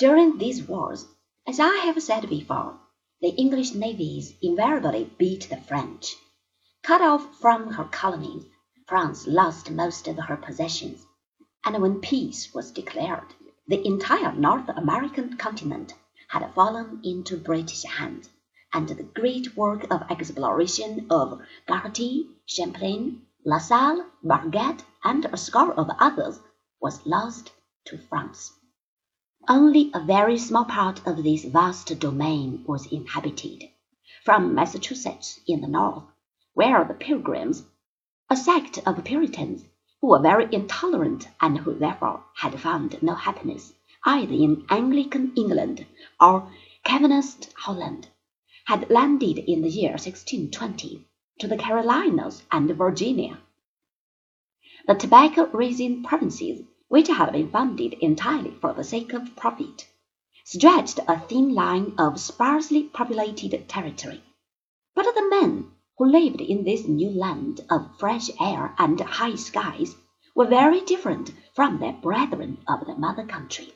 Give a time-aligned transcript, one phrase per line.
[0.00, 1.06] During these wars,
[1.46, 2.80] as I have said before,
[3.20, 6.16] the English navies invariably beat the French.
[6.82, 8.46] Cut off from her colonies,
[8.86, 11.04] France lost most of her possessions,
[11.66, 13.34] and when peace was declared,
[13.68, 15.92] the entire North American continent
[16.28, 18.30] had fallen into British hands,
[18.72, 25.74] and the great work of exploration of Cartier, Champlain, La Salle, Marquette, and a score
[25.74, 26.40] of others
[26.80, 27.52] was lost
[27.84, 28.50] to France.
[29.48, 33.70] Only a very small part of this vast domain was inhabited.
[34.22, 36.04] From Massachusetts in the north,
[36.52, 37.64] where the Pilgrims,
[38.28, 39.64] a sect of Puritans,
[40.02, 43.72] who were very intolerant and who therefore had found no happiness
[44.04, 45.86] either in Anglican England
[46.20, 46.52] or
[46.84, 48.08] Calvinist Holland,
[48.66, 53.38] had landed in the year 1620 to the Carolinas and Virginia.
[54.86, 59.88] The tobacco raising provinces, which had been founded entirely for the sake of profit,
[60.44, 64.20] stretched a thin line of sparsely populated territory.
[64.96, 69.94] But the men who lived in this new land of fresh air and high skies
[70.34, 73.72] were very different from their brethren of the mother country.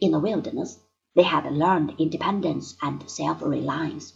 [0.00, 0.78] In the wilderness,
[1.14, 4.14] they had learned independence and self reliance.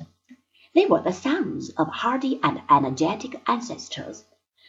[0.74, 4.24] They were the sons of hardy and energetic ancestors.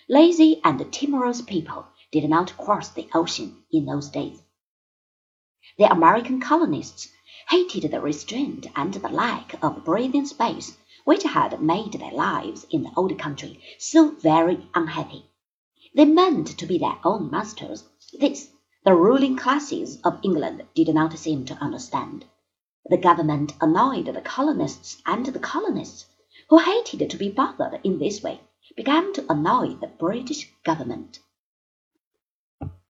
[0.10, 4.42] Lazy and timorous people did not cross the ocean in those days.
[5.78, 7.10] The American colonists
[7.50, 12.84] hated the restraint and the lack of breathing space which had made their lives in
[12.84, 15.26] the old country so very unhappy.
[15.96, 17.84] They meant to be their own masters.
[18.20, 18.50] This
[18.84, 22.26] the ruling classes of England did not seem to understand.
[22.86, 26.08] The government annoyed the colonists, and the colonists,
[26.50, 28.42] who hated to be bothered in this way,
[28.76, 31.20] began to annoy the British government.